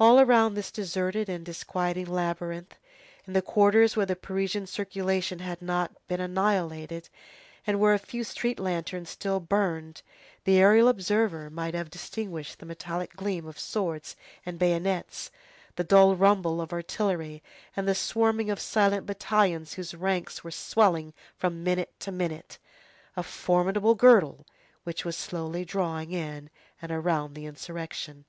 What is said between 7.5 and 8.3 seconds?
and where a few